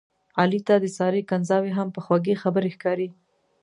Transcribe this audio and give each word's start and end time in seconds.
علي 0.39 0.59
ته 0.67 0.75
د 0.79 0.85
سارې 0.97 1.21
کنځاوې 1.29 1.71
هم 1.77 1.87
په 1.95 1.99
خوږې 2.05 2.35
خبرې 2.43 2.69
ښکاري. 2.75 3.09